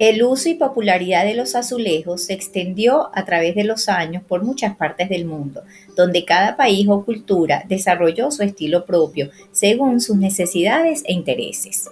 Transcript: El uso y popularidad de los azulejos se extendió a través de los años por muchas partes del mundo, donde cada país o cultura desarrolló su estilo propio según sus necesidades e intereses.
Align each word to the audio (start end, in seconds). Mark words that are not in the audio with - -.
El 0.00 0.22
uso 0.22 0.48
y 0.48 0.54
popularidad 0.54 1.26
de 1.26 1.34
los 1.34 1.54
azulejos 1.54 2.24
se 2.24 2.32
extendió 2.32 3.10
a 3.12 3.26
través 3.26 3.54
de 3.54 3.64
los 3.64 3.90
años 3.90 4.22
por 4.26 4.42
muchas 4.42 4.74
partes 4.74 5.10
del 5.10 5.26
mundo, 5.26 5.62
donde 5.94 6.24
cada 6.24 6.56
país 6.56 6.88
o 6.88 7.04
cultura 7.04 7.64
desarrolló 7.68 8.30
su 8.30 8.42
estilo 8.42 8.86
propio 8.86 9.28
según 9.52 10.00
sus 10.00 10.16
necesidades 10.16 11.02
e 11.04 11.12
intereses. 11.12 11.90